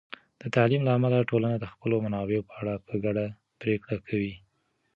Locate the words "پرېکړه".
3.61-3.97